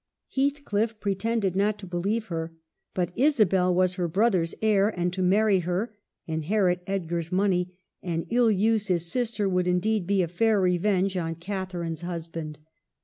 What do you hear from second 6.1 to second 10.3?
inherit Edgar's money, and ill use his sister, would, indeed, be a